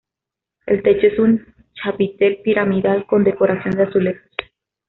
[0.65, 4.27] El techo es un chapitel piramidal con decoración de azulejos.